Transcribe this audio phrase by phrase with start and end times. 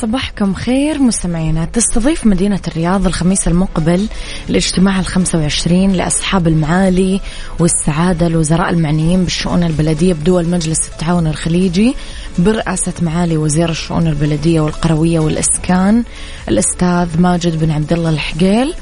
[0.00, 1.64] صباحكم خير مستمعينا.
[1.64, 4.08] تستضيف مدينة الرياض الخميس المقبل
[4.50, 7.20] الاجتماع الخمسة وعشرين لأصحاب المعالي
[7.58, 11.94] والسعادة الوزراء المعنيين بالشؤون البلدية بدول مجلس التعاون الخليجي
[12.38, 16.04] برئاسة معالي وزير الشؤون البلدية والقروية والإسكان
[16.48, 18.74] الأستاذ ماجد بن عبد الله الحقيل.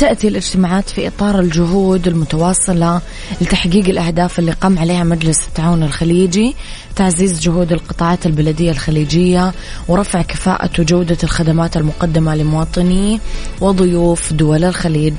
[0.00, 3.00] تأتي الاجتماعات في إطار الجهود المتواصلة
[3.40, 6.54] لتحقيق الأهداف اللي قام عليها مجلس التعاون الخليجي
[6.96, 9.52] تعزيز جهود القطاعات البلدية الخليجية
[9.88, 13.20] ورفع كفاءة وجودة الخدمات المقدمة لمواطني
[13.60, 15.14] وضيوف دول الخليج.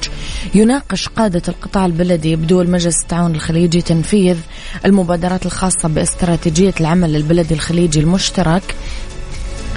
[0.56, 4.38] يناقش قادة القطاع البلدي بدول مجلس التعاون الخليجي تنفيذ
[4.86, 8.76] المبادرات الخاصة باستراتيجية العمل البلدي الخليجي المشترك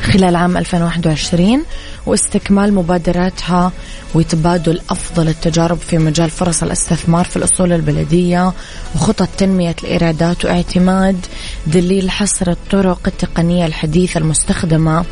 [0.04, 1.64] خلال عام 2021
[2.06, 3.72] واستكمال مبادراتها
[4.14, 8.52] وتبادل أفضل التجارب في مجال فرص الاستثمار في الأصول البلدية
[8.94, 11.26] وخطط تنمية الإيرادات واعتماد
[11.66, 15.04] دليل حصر الطرق التقنية الحديثة المستخدمة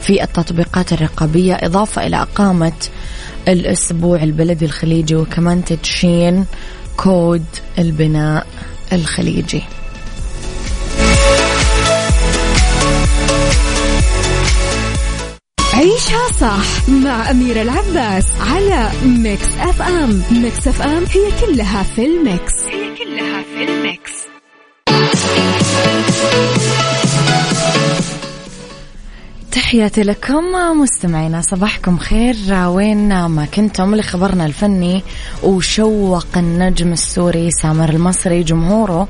[0.00, 2.72] في التطبيقات الرقابية إضافة إلى إقامة
[3.48, 6.44] الأسبوع البلدي الخليجي وكمان تدشين
[6.96, 7.44] كود
[7.78, 8.46] البناء
[8.92, 9.62] الخليجي.
[15.78, 20.22] عيشها صح مع أميرة العباس على Mix FM.
[20.30, 22.52] Mix FM هي كلها في ال Mix.
[22.70, 24.12] هي كلها في ال Mix.
[29.52, 30.44] تحياتي لكم
[30.80, 32.36] مستمعينا صباحكم خير.
[32.66, 35.02] وين ما كنتم لخبرنا الفني
[35.42, 39.08] وشوق النجم السوري سامر المصري جمهوره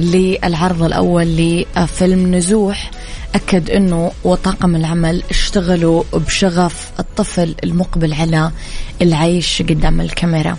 [0.00, 2.90] للعرض الأول لفيلم نزوح.
[3.34, 8.50] أكد أنه وطاقم العمل اشتغلوا بشغف الطفل المقبل على
[9.02, 10.56] العيش قدام الكاميرا.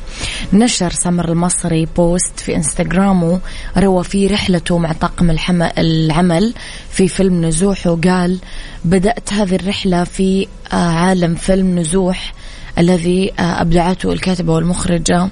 [0.54, 3.40] نشر سمر المصري بوست في إنستغرامه
[3.78, 5.38] روى فيه رحلته مع طاقم
[5.78, 6.54] العمل
[6.90, 8.40] في فيلم نزوح وقال
[8.86, 12.34] بدأت هذه الرحلة في عالم فيلم نزوح
[12.78, 15.30] الذي أبدعته الكاتبة والمخرجة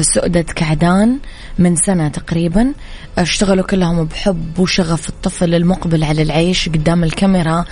[0.00, 1.18] سؤدد كعدان
[1.58, 2.72] من سنة تقريبا.
[3.18, 5.08] أشتغلوا كلهم بحب وشغف.
[5.08, 7.64] الطفل المقبل على العيش قدام الكاميرا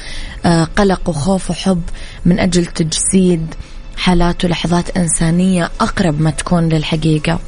[0.44, 1.82] آه، قلق وخوف وحب
[2.24, 3.54] من أجل تجسيد
[3.96, 7.38] حالات ولحظات إنسانية أقرب ما تكون للحقيقة.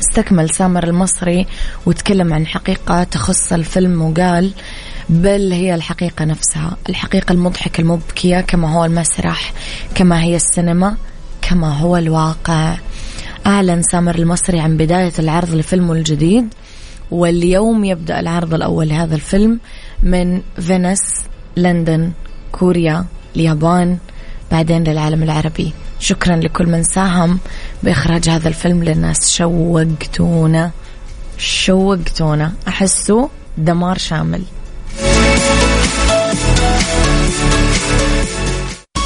[0.00, 1.46] استكمل سامر المصري
[1.86, 4.52] وتكلم عن حقيقة تخص الفيلم وقال
[5.08, 6.76] بل هي الحقيقة نفسها.
[6.88, 9.52] الحقيقة المضحكة المبكية كما هو المسرح
[9.94, 10.96] كما هي السينما
[11.42, 12.76] كما هو الواقع.
[13.46, 16.54] أعلن سامر المصري عن بداية العرض لفيلمه الجديد.
[17.10, 19.60] واليوم يبدأ العرض الأول لهذا الفيلم
[20.02, 21.02] من فينيس
[21.56, 22.12] لندن
[22.52, 23.04] كوريا
[23.36, 23.98] اليابان
[24.50, 25.72] بعدين للعالم العربي.
[26.00, 27.38] شكرا لكل من ساهم
[27.82, 29.30] بإخراج هذا الفيلم للناس.
[29.30, 30.70] شوقتونا
[31.38, 32.52] شوقتونا.
[32.68, 33.28] أحسه
[33.58, 34.42] دمار شامل.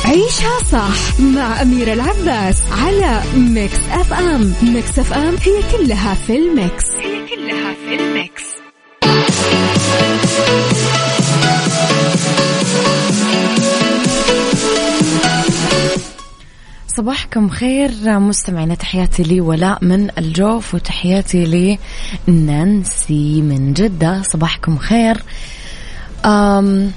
[0.05, 4.55] عيشها صح مع أميرة العباس على Mix FM.
[4.63, 6.85] Mix FM هي كلها في ال Mix.
[7.31, 7.95] كلها في
[16.97, 21.79] صباحكم خير مستمعينا تحياتي لي ولاء من الجوف وتحياتي لي
[22.27, 24.23] نانسي من جدة.
[24.23, 25.23] صباحكم خير.
[26.25, 26.93] أم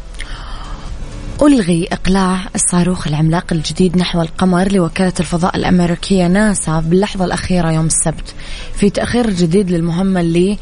[1.41, 8.33] ألغي إقلاع الصاروخ العملاق الجديد نحو القمر لوكالة الفضاء الأمريكية ناسا باللحظة الأخيرة يوم السبت.
[8.75, 10.57] في تأخير جديد للمهمة اللي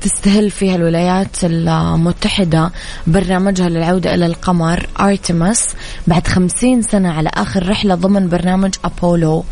[0.00, 2.70] تستهل فيها الولايات المتحدة
[3.06, 5.68] برنامجها للعودة إلى القمر أرتمس
[6.06, 9.44] بعد خمسين سنة على آخر رحلة ضمن برنامج أبولو.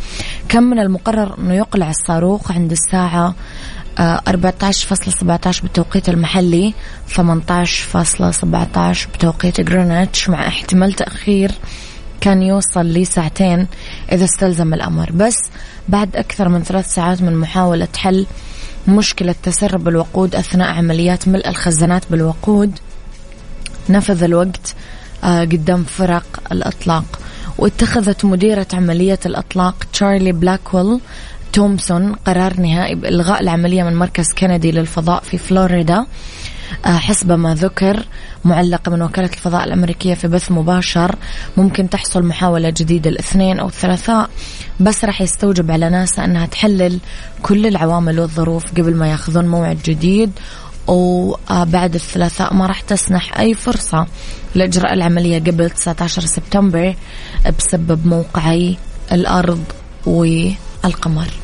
[0.48, 3.34] كم من المقرر أنه يقلع الصاروخ عند الساعة
[3.98, 6.74] 14.17 بالتوقيت المحلي
[7.16, 7.18] 18.17
[9.14, 11.52] بتوقيت جرينتش مع احتمال تأخير
[12.20, 13.66] كان يوصل لساعتين
[14.12, 15.12] إذا استلزم الأمر.
[15.12, 15.36] بس
[15.88, 18.26] بعد أكثر من ثلاث ساعات من محاولة حل
[18.88, 22.78] مشكلة تسرب الوقود أثناء عمليات ملء الخزانات بالوقود
[23.88, 24.74] نفذ الوقت
[25.24, 27.04] آه، قدام فرق الإطلاق.
[27.58, 31.00] واتخذت مديرة عملية الإطلاق تشارلي بلاكويل
[31.54, 36.06] تومسون قرار نهائي بإلغاء العملية من مركز كندي للفضاء في فلوريدا.
[36.86, 38.04] آه، حسب ما ذكر
[38.44, 41.16] معلقة من وكالة الفضاء الأمريكية في بث مباشر
[41.56, 44.30] ممكن تحصل محاولة جديدة الاثنين أو الثلاثاء
[44.80, 46.98] بس راح يستوجب على ناسا أنها تحلل
[47.42, 50.30] كل العوامل والظروف قبل ما ياخذون موعد جديد
[50.86, 54.06] وبعد الثلاثاء ما راح تسنح أي فرصة
[54.54, 56.94] لإجراء العملية قبل 19 سبتمبر
[57.58, 58.76] بسبب موقعي
[59.12, 59.64] الأرض
[60.06, 61.43] والقمر.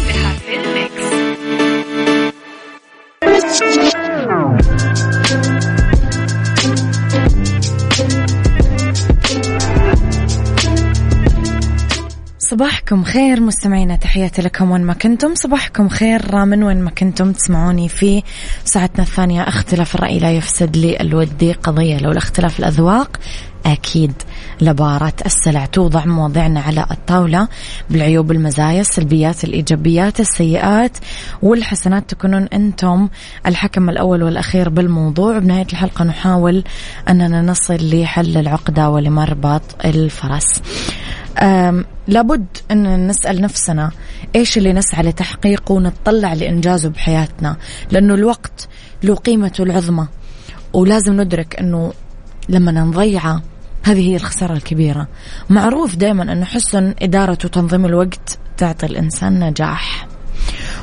[12.61, 15.35] صباحكم خير مستمعينا تحياتي لكم وين ما كنتم.
[15.35, 18.23] صباحكم خير من وين ما كنتم تسمعوني في
[18.65, 19.41] ساعتنا الثانية.
[19.41, 23.17] اختلاف الرأي لا يفسد لي الودي قضية لو الاختلاف الأذواق
[23.65, 24.13] أكيد
[24.61, 25.65] لبارة السلع.
[25.65, 27.47] توضع مواضيعنا على الطاولة
[27.89, 30.97] بالعيوب المزايا السلبيات الإيجابيات السيئات
[31.41, 32.09] والحسنات.
[32.09, 33.09] تكونون أنتم
[33.45, 35.39] الحكم الأول والأخير بالموضوع.
[35.39, 36.63] بنهاية الحلقة نحاول
[37.09, 40.61] أننا نصل لحل العقدة ولمربط الفرس.
[42.07, 43.91] لابد أن نسأل نفسنا
[44.35, 47.57] إيش اللي نسعى لتحقيقه ونتطلع لإنجازه بحياتنا؟
[47.91, 48.67] لأنه الوقت
[49.03, 50.07] له قيمته العظمى
[50.73, 51.93] ولازم ندرك أنه
[52.49, 53.41] لما نضيعه
[53.83, 55.07] هذه هي الخسارة الكبيرة.
[55.49, 60.10] معروف دائما أن حسن إدارة وتنظيم الوقت تعطي الإنسان نجاح.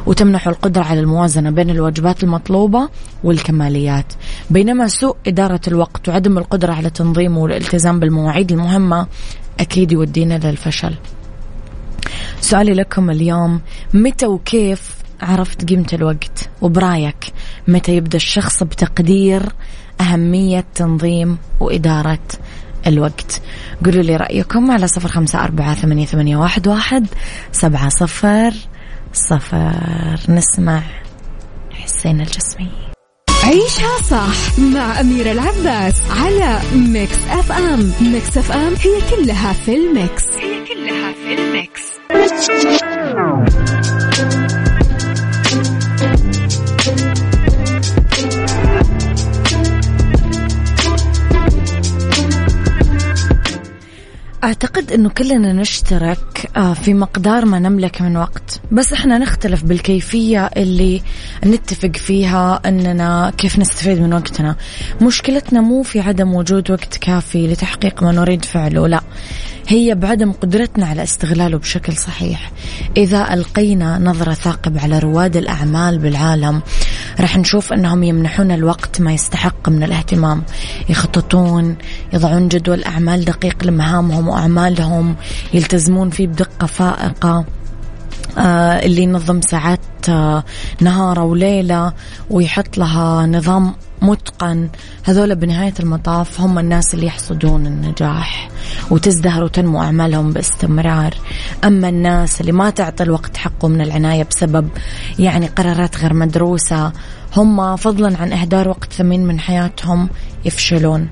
[0.07, 2.89] وتمنح القدرة على الموازنة بين الواجبات المطلوبة
[3.25, 4.13] والكماليات.
[4.51, 9.07] بينما سوء إدارة الوقت وعدم القدرة على تنظيمه والالتزام بالمواعيد المهمة
[9.61, 10.95] أكيد يودينا للفشل
[12.41, 13.61] سؤالي لكم اليوم
[13.95, 17.33] متى وكيف عرفت قيمة الوقت؟ وبرايك
[17.69, 19.43] متى يبدأ الشخص بتقدير
[20.01, 22.19] أهمية تنظيم وإدارة
[22.87, 23.43] الوقت؟
[23.85, 27.07] قولوا لي رأيكم على صفر خمسة أربعة ثمانية, ثمانية واحد, واحد
[27.53, 28.53] سبعة صفر
[29.13, 30.17] صفر.
[30.29, 30.83] نسمع
[31.73, 32.71] حسين الجسمي.
[33.45, 37.93] عيشها صح مع أميرة العباس على Mix FM.
[38.01, 40.25] Mix FM هي كلها في ال Mix.
[40.37, 40.98] هي كلها
[54.93, 58.61] أنه كلنا نشترك آه، في مقدار ما نملك من وقت.
[58.73, 61.03] بس إحنا نختلف بالكيفية اللي
[61.47, 64.57] نتفق فيها أننا كيف نستفيد من وقتنا.
[65.03, 69.01] مشكلتنا مو في عدم وجود وقت كافي لتحقيق ما نريد فعله لا.
[69.69, 72.53] هي بعدم قدرتنا على استغلاله بشكل صحيح.
[72.97, 76.63] إذا ألقينا نظرة ثاقب على رواد الأعمال بالعالم
[77.21, 80.43] رح نشوف أنهم يمنحون الوقت ما يستحق من الاهتمام.
[80.89, 81.77] يخططون
[82.13, 85.17] يضعون جدول أعمال دقيق لمهامهم وأعمالهم
[85.55, 87.45] يلتزمون فيه بدقة فائقة.
[88.39, 90.45] اللي ينظم ساعات آه
[90.81, 91.93] نهاره وليلة
[92.31, 94.69] ويحط لها نظام متقن.
[95.05, 98.49] هذول بنهاية المطاف هم الناس اللي يحصدون النجاح
[98.91, 101.15] وتزدهر وتنمو أعمالهم باستمرار.
[101.65, 104.69] أما الناس اللي ما تعطي الوقت حقه من العناية بسبب
[105.19, 106.93] يعني قرارات غير مدروسة
[107.37, 110.09] هم فضلا عن إهدار وقت ثمين من حياتهم
[110.45, 111.09] يفشلون.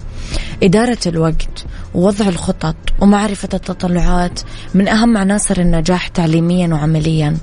[0.62, 1.65] إدارة الوقت.
[1.96, 4.40] ووضع الخطط ومعرفة التطلعات
[4.74, 7.36] من أهم عناصر النجاح تعليميا وعمليا.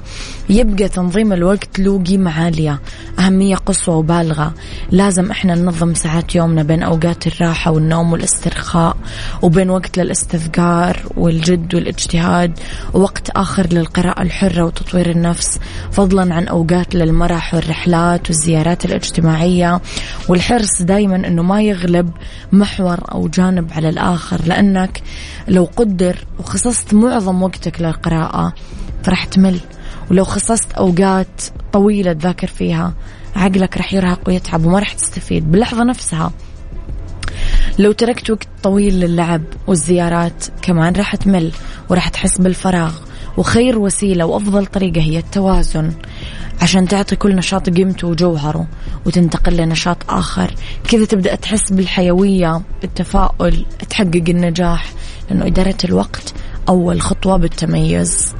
[0.49, 2.79] يبقى تنظيم الوقت له قيمة عالية
[3.19, 4.53] أهمية قصوى وبالغة.
[4.91, 8.97] لازم إحنا ننظم ساعات يومنا بين أوقات الراحة والنوم والاسترخاء
[9.41, 12.59] وبين وقت للاستذكار والجد والاجتهاد
[12.93, 15.59] ووقت آخر للقراءة الحرة وتطوير النفس
[15.91, 19.81] فضلا عن أوقات للمرح والرحلات والزيارات الاجتماعية.
[20.27, 22.09] والحرص دايما أنه ما يغلب
[22.51, 24.42] محور أو جانب على الآخر.
[24.47, 25.01] لأنك
[25.47, 28.53] لو قدر وخصصت معظم وقتك للقراءة
[29.03, 29.59] فرح تمل.
[30.11, 31.41] ولو خصصت أوقات
[31.73, 32.93] طويلة تذاكر فيها
[33.35, 35.51] عقلك رح يرهق ويتعب وما رح تستفيد.
[35.51, 36.31] باللحظة نفسها
[37.79, 41.51] لو تركت وقت طويل للعب والزيارات كمان راح تمل
[41.89, 42.93] وراح تحس بالفراغ.
[43.37, 45.91] وخير وسيلة وأفضل طريقة هي التوازن
[46.61, 48.67] عشان تعطي كل نشاط قيمته وجوهره
[49.05, 50.53] وتنتقل لنشاط آخر.
[50.89, 54.91] كذا تبدأ تحس بالحيوية بالتفاؤل تحقق النجاح
[55.29, 56.33] لأنه إدارة الوقت
[56.69, 58.35] أول خطوة بالتميز.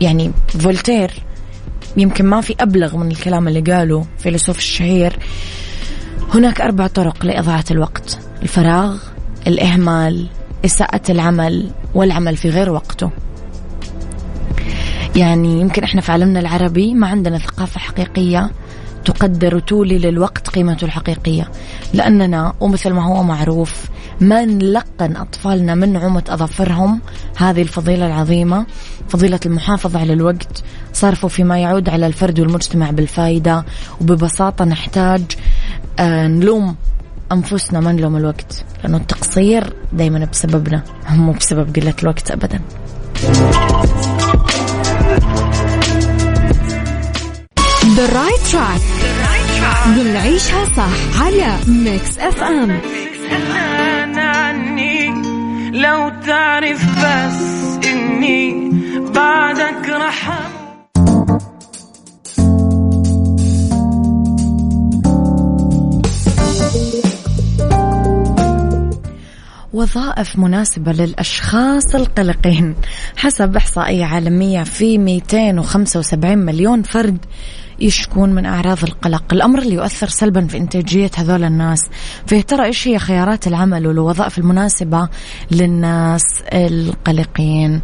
[0.00, 1.10] يعني فولتير
[1.96, 5.18] يمكن ما في أبلغ من الكلام اللي قاله فيلسوف الشهير.
[6.34, 8.96] هناك أربع طرق لإضاعة الوقت الفراغ
[9.46, 10.26] الإهمال
[10.64, 13.10] إساءة العمل والعمل في غير وقته.
[15.16, 18.50] يعني يمكن إحنا في عالمنا العربي ما عندنا ثقافة حقيقية
[19.04, 21.48] تقدر وتولي للوقت قيمته الحقيقية.
[21.94, 23.84] لأننا ومثل ما هو معروف
[24.20, 27.00] ما نلقن أطفالنا من نعومة أظافرهم.
[27.36, 28.66] هذه الفضيلة العظيمة
[29.08, 30.64] فضيلة المحافظة على الوقت.
[30.92, 33.64] صرفه فيما يعود على الفرد والمجتمع بالفائدة
[34.00, 35.22] وببساطة نحتاج
[35.98, 36.76] آه، نلوم
[37.32, 42.60] أنفسنا ما نلوم الوقت لأنه التقصير دايما بسببنا مو بسبب قلة الوقت أبدا.
[47.96, 49.00] The right track.
[49.88, 52.80] ضمن عيشها صح على Mix FM
[54.16, 55.08] عني
[55.70, 58.70] لو تعرف بس إني
[59.14, 60.40] بعدك رح
[69.80, 72.74] وظائف مناسبة للأشخاص القلقين.
[73.16, 77.18] حسب إحصائية عالمية في 275 مليون فرد
[77.80, 79.24] يشكون من أعراض القلق.
[79.32, 81.80] الأمر اللي يؤثر سلبا في إنتاجية هذول الناس.
[82.26, 85.08] فيه ترى إيش هي خيارات العمل والوظائف المناسبة
[85.50, 86.22] للناس
[86.52, 87.80] القلقين؟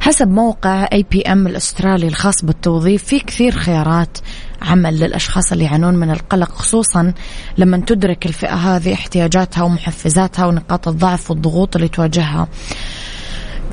[0.00, 4.18] حسب موقع اي بي ام الأسترالي الخاص بالتوظيف في كثير خيارات
[4.62, 7.14] عمل للأشخاص اللي يعانون من القلق خصوصا
[7.58, 12.48] لما تدرك الفئة هذه احتياجاتها ومحفزاتها ونقاط الضعف والضغوط اللي تواجهها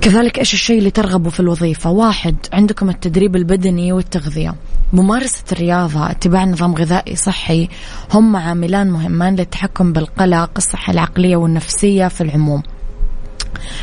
[0.01, 4.55] كذلك إيش الشيء اللي ترغبوا في الوظيفة؟ واحد عندكم التدريب البدني والتغذية،
[4.93, 7.69] ممارسة الرياضة، اتباع نظام غذائي صحي
[8.13, 12.63] هم عاملان مهمان للتحكم بالقلق، الصحة العقلية والنفسية في العموم.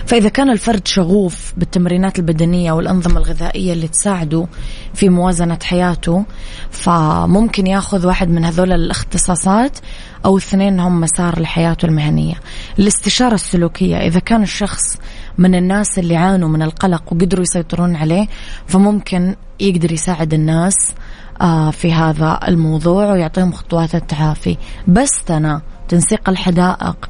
[0.06, 4.46] فإذا كان الفرد شغوف بالتمرينات البدنية والأنظمة الغذائية اللي تساعده
[4.94, 6.24] في موازنة حياته
[6.70, 9.78] فممكن ياخذ واحد من هذول الاختصاصات
[10.24, 12.34] أو اثنين هم مسار لحياته المهنية.
[12.78, 14.98] الاستشارة السلوكية إذا كان الشخص
[15.38, 18.26] من الناس اللي عانوا من القلق وقدروا يسيطرون عليه
[18.66, 20.74] فممكن يقدر يساعد الناس
[21.40, 24.56] آه، في هذا الموضوع ويعطيهم خطوات التعافي.
[24.88, 27.08] بس أنا تنسيق الحدائق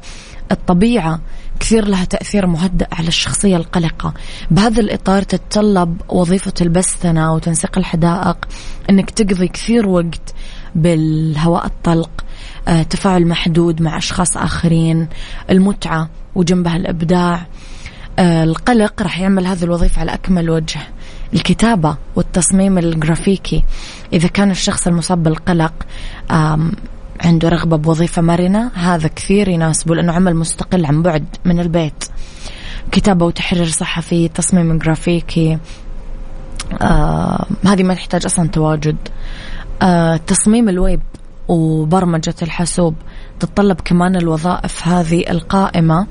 [0.51, 1.19] الطبيعة
[1.59, 4.13] كثير لها تأثير مهدئ على الشخصية القلقة.
[4.51, 8.37] بهذا الإطار تتطلب وظيفة البستنة وتنسيق الحدائق
[8.89, 10.33] أنك تقضي كثير وقت
[10.75, 12.09] بالهواء الطلق
[12.67, 15.07] آه، تفاعل محدود مع أشخاص آخرين
[15.49, 17.45] المتعة وجنبها الإبداع.
[18.19, 20.79] آه، القلق راح يعمل هذه الوظيفة على أكمل وجه.
[21.33, 23.63] الكتابة والتصميم الجرافيكي
[24.13, 25.73] إذا كان الشخص المصاب بالقلق
[27.21, 28.71] عنده رغبة بوظيفة مرنة.
[28.73, 32.03] هذا كثير يناسبه لأنه عمل مستقل عن بعد من البيت.
[32.91, 35.57] كتابة وتحرير صحفي تصميم جرافيكي.
[36.81, 38.97] آه هذه ما تحتاج أصلا تواجد.
[39.81, 41.01] آه تصميم الويب
[41.47, 42.95] وبرمجة الحاسوب.
[43.39, 46.07] تتطلب كمان الوظائف هذه القائمة.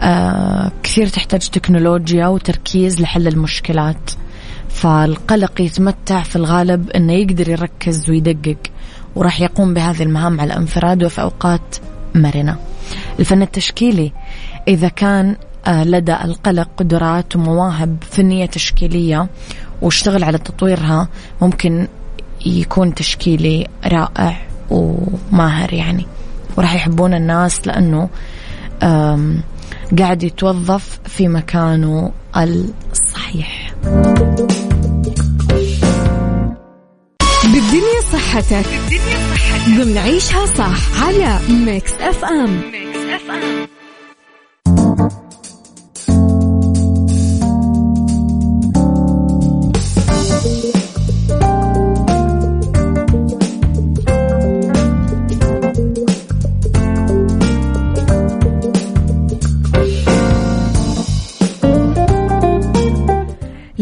[0.00, 4.10] آه كثير تحتاج تكنولوجيا وتركيز لحل المشكلات.
[4.68, 8.58] فالقلق يتمتع في الغالب إنه يقدر يركز ويدقق.
[9.16, 11.76] وراح يقوم بهذه المهام على انفراد وفي اوقات
[12.14, 12.56] مرنة.
[13.20, 14.12] الفن التشكيلي
[14.68, 19.28] إذا كان آه، لدى القلق قدرات ومواهب فنية تشكيلية
[19.82, 21.08] واشتغل على تطويرها
[21.42, 21.88] ممكن
[22.46, 24.36] يكون تشكيلي رائع
[24.70, 26.06] وماهر يعني
[26.56, 28.08] وراح يحبون الناس لأنه
[29.98, 33.72] قاعد يتوظف في مكانه الصحيح
[38.12, 43.66] صحتك بالدنيا صحتك ضمن عيشها صح على Mix FM Mix FM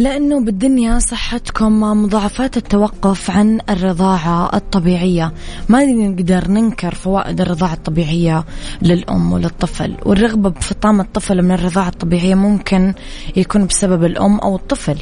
[0.01, 5.33] لأنه بالدنيا صحتكم مضاعفات التوقف عن الرضاعة الطبيعية.
[5.69, 8.45] ما نقدر ننكر فوائد الرضاعة الطبيعية
[8.83, 9.97] للأم وللطفل.
[10.05, 12.95] والرغبة بفطام الطفل من الرضاعة الطبيعية ممكن
[13.37, 14.97] يكون بسبب الأم أو الطفل.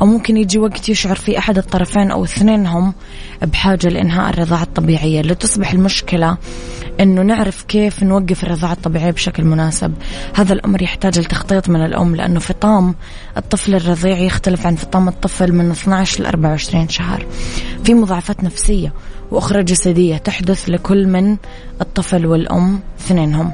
[0.00, 2.94] أو ممكن يجي وقت يشعر فيه أحد الطرفين أو اثنينهم
[3.42, 5.22] بحاجة لإنهاء الرضاعة الطبيعية.
[5.22, 6.36] لتصبح المشكلة
[7.00, 9.94] أنه نعرف كيف نوقف الرضاعة الطبيعية بشكل مناسب.
[10.34, 12.94] هذا الأمر يحتاج لتخطيط من الأم لأنه فطام
[13.36, 17.26] الطفل الرضيع يختلف عن فطام الطفل من 12 ل 24 شهر.
[17.84, 18.92] في مضاعفات نفسية
[19.30, 21.36] وأخرى جسدية تحدث لكل من
[21.80, 23.52] الطفل والأم اثنينهم.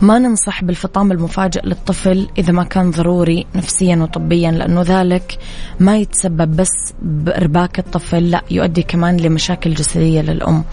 [0.00, 5.38] ما ننصح بالفطام المفاجئ للطفل إذا ما كان ضروري نفسيا وطبيا لأنه ذلك
[5.80, 10.64] ما يتسبب بس بإرباك الطفل لا يؤدي كمان لمشاكل جسدية للأم.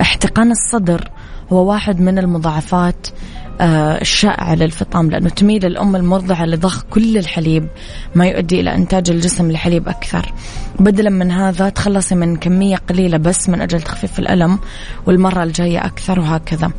[0.00, 1.10] احتقان الصدر
[1.52, 3.06] هو واحد من المضاعفات
[3.60, 7.68] الشائعة للفطام لأنه تميل الأم المرضعة لضخ كل الحليب
[8.14, 10.32] ما يؤدي إلى إنتاج الجسم لحليب أكثر.
[10.78, 14.58] بدلا من هذا تخلصي من كمية قليلة بس من أجل تخفيف الألم
[15.06, 16.70] والمرة الجاية أكثر وهكذا.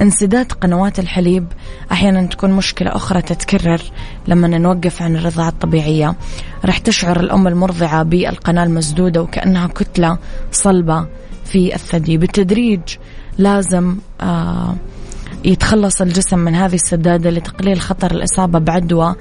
[0.00, 1.46] انسداد قنوات الحليب
[1.92, 3.82] أحيانا تكون مشكلة أخرى تتكرر
[4.28, 6.16] لما نوقف عن الرضاعة الطبيعية.
[6.64, 10.18] راح تشعر الأم المرضعة بالقناة المسدودة وكأنها كتلة
[10.52, 11.06] صلبة
[11.44, 12.18] في الثدي.
[12.18, 12.80] بالتدريج
[13.38, 14.74] لازم آه
[15.44, 19.14] يتخلص الجسم من هذه السدادة لتقليل خطر الإصابة بعدوى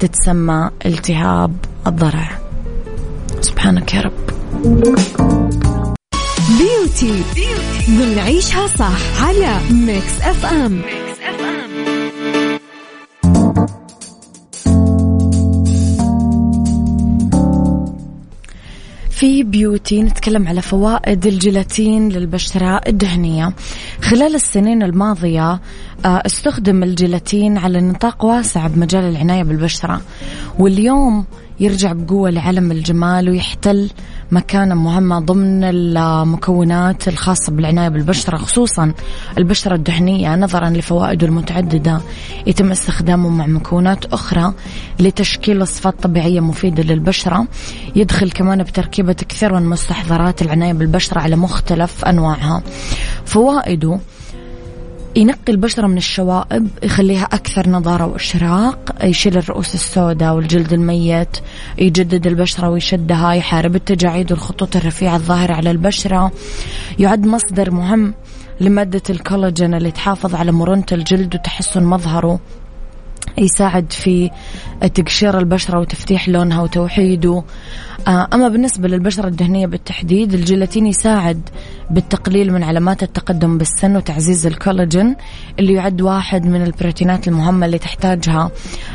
[0.00, 1.56] تتسمى التهاب
[1.86, 2.38] الضرع.
[3.40, 4.12] سبحانك يا رب.
[6.58, 7.22] Beauty.
[7.88, 10.72] بنعيشها صح على Mix FM.
[10.72, 11.07] Mix
[19.18, 23.52] في بيوتي نتكلم على فوائد الجيلاتين للبشرة الدهنية.
[24.02, 25.52] خلال السنين الماضية
[26.04, 30.00] آه، استخدم الجيلاتين على نطاق واسع بمجال العناية بالبشرة.
[30.58, 31.24] واليوم
[31.60, 33.90] يرجع بقوة لعالم الجمال ويحتل
[34.30, 38.92] مكانة مهمة ضمن المكونات الخاصة بالعناية بالبشرة خصوصا
[39.38, 42.00] البشرة الدهنية نظرا لفوائده المتعددة.
[42.46, 44.52] يتم استخدامه مع مكونات أخرى
[45.00, 47.46] لتشكيل وصفات طبيعية مفيدة للبشرة.
[47.96, 52.62] يدخل كمان بتركيبة كثير من مستحضرات العناية بالبشرة على مختلف أنواعها.
[53.24, 53.98] فوائده
[55.16, 61.38] ينقي البشرة من الشوائب يخليها أكثر نضارة وإشراق يشيل الرؤوس السوداء والجلد الميت
[61.78, 66.32] يجدد البشرة ويشدها يحارب التجاعيد والخطوط الرفيعة الظاهرة على البشرة.
[66.98, 68.14] يعد مصدر مهم
[68.60, 72.40] لمادة الكولاجين اللي تحافظ على مرونة الجلد وتحسن مظهره.
[73.38, 74.30] يساعد في
[74.94, 77.42] تقشير البشرة وتفتيح لونها وتوحيده.
[78.08, 81.48] آه، أما بالنسبة للبشرة الدهنية بالتحديد الجيلاتين يساعد
[81.90, 85.16] بالتقليل من علامات التقدم بالسن وتعزيز الكولاجين
[85.58, 88.50] اللي يعد واحد من البروتينات المهمة اللي تحتاجها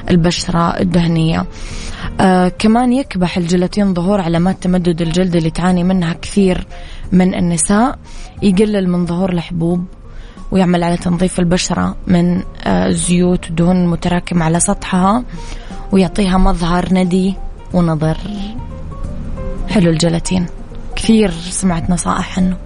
[0.10, 1.46] البشرة الدهنية.
[2.20, 6.68] آه كمان يكبح الجيلاتين ظهور علامات تمدد الجلد اللي تعاني منها كثير
[7.12, 8.00] من النساء
[8.42, 9.86] يقلل من ظهور الحبوب
[10.54, 15.24] ويعمل على تنظيف البشرة من آه، والدهون المتراكمة على سطحها
[15.92, 17.36] ويعطيها مظهر ندي
[17.74, 18.18] ونظر.
[19.70, 20.46] حلو الجلاتين
[20.96, 22.58] كثير سمعت نصائح عنه